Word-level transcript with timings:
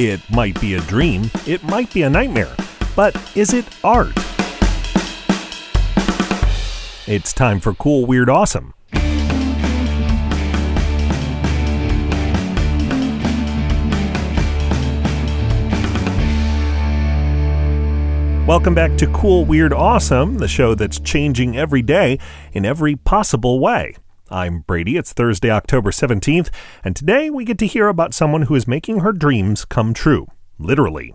It 0.00 0.20
might 0.30 0.60
be 0.60 0.74
a 0.74 0.80
dream, 0.82 1.28
it 1.44 1.64
might 1.64 1.92
be 1.92 2.02
a 2.02 2.08
nightmare, 2.08 2.54
but 2.94 3.16
is 3.36 3.52
it 3.52 3.64
art? 3.82 4.12
It's 7.08 7.32
time 7.32 7.58
for 7.58 7.74
Cool, 7.74 8.06
Weird, 8.06 8.30
Awesome. 8.30 8.74
Welcome 18.46 18.76
back 18.76 18.96
to 18.98 19.10
Cool, 19.12 19.46
Weird, 19.46 19.72
Awesome, 19.72 20.38
the 20.38 20.46
show 20.46 20.76
that's 20.76 21.00
changing 21.00 21.56
every 21.56 21.82
day 21.82 22.20
in 22.52 22.64
every 22.64 22.94
possible 22.94 23.58
way. 23.58 23.96
I'm 24.30 24.60
Brady. 24.60 24.96
It's 24.96 25.14
Thursday, 25.14 25.50
October 25.50 25.90
17th, 25.90 26.50
and 26.84 26.94
today 26.94 27.30
we 27.30 27.44
get 27.44 27.58
to 27.58 27.66
hear 27.66 27.88
about 27.88 28.12
someone 28.12 28.42
who 28.42 28.54
is 28.54 28.68
making 28.68 29.00
her 29.00 29.12
dreams 29.12 29.64
come 29.64 29.94
true. 29.94 30.26
Literally. 30.58 31.14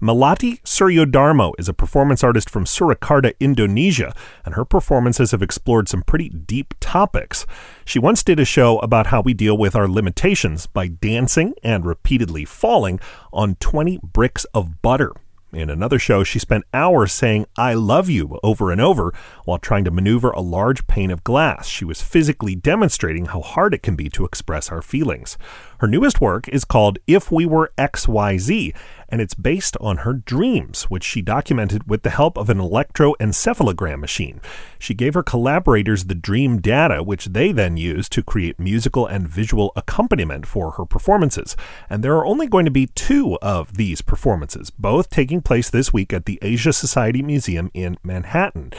Melati 0.00 0.62
Suryodarmo 0.62 1.54
is 1.58 1.68
a 1.68 1.74
performance 1.74 2.22
artist 2.22 2.48
from 2.48 2.64
Surakarta, 2.64 3.32
Indonesia, 3.40 4.14
and 4.44 4.54
her 4.54 4.64
performances 4.64 5.32
have 5.32 5.42
explored 5.42 5.88
some 5.88 6.02
pretty 6.02 6.28
deep 6.28 6.74
topics. 6.78 7.46
She 7.84 7.98
once 7.98 8.22
did 8.22 8.38
a 8.38 8.44
show 8.44 8.78
about 8.78 9.08
how 9.08 9.22
we 9.22 9.34
deal 9.34 9.58
with 9.58 9.74
our 9.74 9.88
limitations 9.88 10.66
by 10.68 10.86
dancing 10.86 11.54
and 11.64 11.84
repeatedly 11.84 12.44
falling 12.44 13.00
on 13.32 13.56
20 13.56 13.98
bricks 14.04 14.44
of 14.54 14.82
butter. 14.82 15.12
In 15.56 15.70
another 15.70 15.98
show, 15.98 16.22
she 16.22 16.38
spent 16.38 16.64
hours 16.74 17.14
saying, 17.14 17.46
I 17.56 17.72
love 17.72 18.10
you 18.10 18.38
over 18.42 18.70
and 18.70 18.78
over 18.78 19.14
while 19.46 19.56
trying 19.56 19.84
to 19.84 19.90
maneuver 19.90 20.30
a 20.32 20.42
large 20.42 20.86
pane 20.86 21.10
of 21.10 21.24
glass. 21.24 21.66
She 21.66 21.82
was 21.86 22.02
physically 22.02 22.54
demonstrating 22.54 23.24
how 23.24 23.40
hard 23.40 23.72
it 23.72 23.82
can 23.82 23.96
be 23.96 24.10
to 24.10 24.26
express 24.26 24.70
our 24.70 24.82
feelings. 24.82 25.38
Her 25.78 25.86
newest 25.86 26.20
work 26.20 26.46
is 26.48 26.66
called 26.66 26.98
If 27.06 27.32
We 27.32 27.46
Were 27.46 27.72
XYZ, 27.78 28.76
and 29.08 29.20
it's 29.20 29.34
based 29.34 29.76
on 29.80 29.98
her 29.98 30.12
dreams, 30.12 30.84
which 30.84 31.04
she 31.04 31.22
documented 31.22 31.88
with 31.88 32.02
the 32.02 32.10
help 32.10 32.36
of 32.36 32.50
an 32.50 32.58
electroencephalogram 32.58 34.00
machine. 34.00 34.40
She 34.78 34.94
gave 34.94 35.14
her 35.14 35.22
collaborators 35.22 36.04
the 36.04 36.14
dream 36.14 36.60
data, 36.60 37.02
which 37.02 37.26
they 37.26 37.52
then 37.52 37.76
used 37.76 38.12
to 38.12 38.22
create 38.22 38.58
musical 38.58 39.06
and 39.06 39.28
visual 39.28 39.72
accompaniment 39.76 40.46
for 40.46 40.72
her 40.72 40.84
performances. 40.84 41.56
And 41.88 42.02
there 42.02 42.16
are 42.16 42.26
only 42.26 42.46
going 42.46 42.64
to 42.64 42.70
be 42.70 42.88
two 42.88 43.38
of 43.40 43.76
these 43.76 44.02
performances, 44.02 44.70
both 44.70 45.10
taking 45.10 45.42
place 45.42 45.70
this 45.70 45.92
week 45.92 46.12
at 46.12 46.26
the 46.26 46.38
Asia 46.42 46.72
Society 46.72 47.22
Museum 47.22 47.70
in 47.74 47.98
Manhattan. 48.02 48.72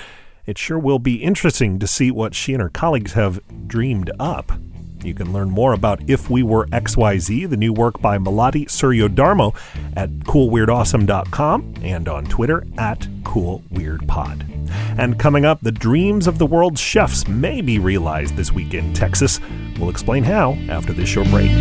It 0.46 0.58
sure 0.58 0.80
will 0.80 1.00
be 1.00 1.24
interesting 1.24 1.78
to 1.80 1.88
see 1.88 2.10
what 2.10 2.34
she 2.34 2.54
and 2.54 2.62
her 2.62 2.70
colleagues 2.70 3.14
have 3.14 3.42
dreamed 3.68 4.12
up. 4.18 4.54
You 5.08 5.14
can 5.14 5.32
learn 5.32 5.50
more 5.50 5.72
about 5.72 6.02
If 6.10 6.30
We 6.30 6.44
Were 6.44 6.68
XYZ, 6.68 7.50
the 7.50 7.56
new 7.56 7.72
work 7.72 8.02
by 8.02 8.18
Melati 8.18 8.66
Suryodarmo, 8.66 9.56
at 9.96 10.10
coolweirdawesome.com 10.10 11.76
and 11.82 12.10
on 12.10 12.26
Twitter 12.26 12.68
at 12.78 13.00
coolweirdpod. 13.24 14.70
And 15.00 15.18
coming 15.18 15.46
up, 15.46 15.62
the 15.62 15.72
dreams 15.72 16.28
of 16.28 16.40
the 16.40 16.46
world's 16.46 16.82
chefs 16.82 17.26
may 17.26 17.62
be 17.62 17.80
realized 17.80 18.36
this 18.36 18.52
week 18.52 18.74
in 18.74 18.94
Texas. 18.94 19.40
We'll 19.80 19.90
explain 19.90 20.26
how 20.26 20.58
after 20.68 20.92
this 20.92 21.08
short 21.08 21.30
break. 21.30 21.52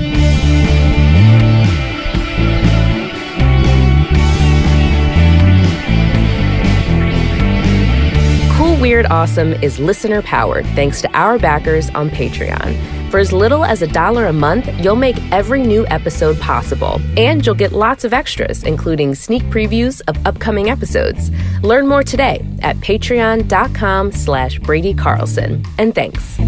Weird 8.86 9.06
Awesome 9.06 9.52
is 9.54 9.80
listener 9.80 10.22
powered 10.22 10.64
thanks 10.76 11.02
to 11.02 11.10
our 11.10 11.40
backers 11.40 11.90
on 11.90 12.08
Patreon. 12.08 13.10
For 13.10 13.18
as 13.18 13.32
little 13.32 13.64
as 13.64 13.82
a 13.82 13.88
dollar 13.88 14.26
a 14.26 14.32
month, 14.32 14.68
you'll 14.78 14.94
make 14.94 15.16
every 15.32 15.64
new 15.64 15.84
episode 15.88 16.38
possible, 16.38 17.00
and 17.16 17.44
you'll 17.44 17.56
get 17.56 17.72
lots 17.72 18.04
of 18.04 18.12
extras, 18.12 18.62
including 18.62 19.16
sneak 19.16 19.42
previews 19.46 20.02
of 20.06 20.24
upcoming 20.24 20.70
episodes. 20.70 21.32
Learn 21.62 21.88
more 21.88 22.04
today 22.04 22.46
at 22.62 22.76
patreon.com 22.76 24.12
slash 24.12 24.60
Brady 24.60 24.94
Carlson. 24.94 25.64
And 25.78 25.92
thanks. 25.92 26.38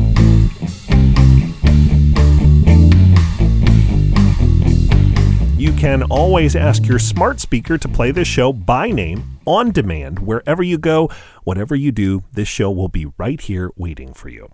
You 5.58 5.72
can 5.72 6.04
always 6.04 6.54
ask 6.54 6.86
your 6.86 7.00
smart 7.00 7.40
speaker 7.40 7.76
to 7.78 7.88
play 7.88 8.12
this 8.12 8.28
show 8.28 8.52
by 8.52 8.92
name 8.92 9.37
on 9.48 9.70
demand. 9.70 10.18
Wherever 10.18 10.62
you 10.62 10.76
go, 10.76 11.08
whatever 11.42 11.74
you 11.74 11.90
do, 11.90 12.22
this 12.30 12.46
show 12.46 12.70
will 12.70 12.88
be 12.88 13.06
right 13.16 13.40
here 13.40 13.70
waiting 13.76 14.12
for 14.12 14.28
you. 14.28 14.50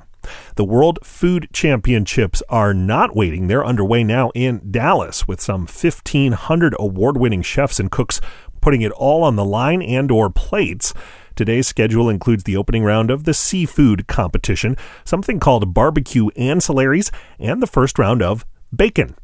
The 0.55 0.65
World 0.65 1.01
Food 1.03 1.49
Championships 1.53 2.45
are 2.49 2.73
not 2.73 3.15
waiting. 3.15 3.49
They're 3.49 3.67
underway 3.67 4.05
now 4.05 4.31
in 4.37 4.71
Dallas 4.71 5.27
with 5.27 5.41
some 5.41 5.63
1500 5.63 6.77
award-winning 6.79 7.43
chefs 7.43 7.81
and 7.81 7.91
cooks 7.91 8.21
putting 8.61 8.83
it 8.83 8.93
all 8.93 9.25
on 9.25 9.35
the 9.35 9.45
line 9.45 9.83
and 9.83 10.13
or 10.13 10.31
plates. 10.31 10.95
Today's 11.35 11.67
schedule 11.67 12.09
includes 12.09 12.45
the 12.45 12.57
opening 12.57 12.85
round 12.85 13.11
of 13.11 13.25
the 13.25 13.35
seafood 13.35 14.07
competition, 14.07 14.77
something 15.05 15.41
called 15.41 15.75
barbecue 15.75 16.31
ancillaries, 16.37 17.11
and 17.41 17.61
the 17.61 17.67
first 17.67 17.99
round 17.99 18.23
of 18.23 18.47
bacon. 18.75 19.17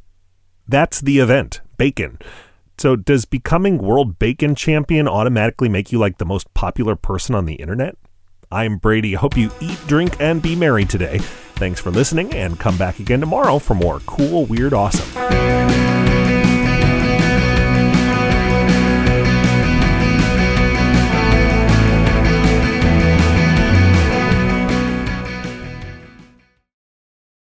That's 0.67 1.01
the 1.01 1.21
event, 1.21 1.61
bacon. 1.79 2.19
So, 2.81 2.97
does 2.97 3.27
becoming 3.27 3.77
world 3.77 4.19
bacon 4.19 4.55
champion 4.55 5.07
automatically 5.07 5.69
make 5.69 5.93
you 5.93 5.99
like 5.99 6.17
the 6.17 6.25
most 6.25 6.55
popular 6.55 6.97
person 6.97 7.35
on 7.35 7.45
the 7.45 7.57
internet? 7.57 7.99
I'm 8.51 8.79
Brady. 8.79 9.13
Hope 9.13 9.37
you 9.37 9.51
eat, 9.61 9.79
drink, 9.87 10.17
and 10.19 10.41
be 10.41 10.57
merry 10.57 10.87
today. 10.87 11.19
Thanks 11.57 11.79
for 11.79 11.91
listening, 11.91 12.33
and 12.33 12.59
come 12.59 12.79
back 12.79 12.99
again 12.99 13.21
tomorrow 13.21 13.59
for 13.59 13.75
more 13.75 14.01
cool, 14.07 14.47
weird, 14.47 14.73
awesome. 14.73 15.90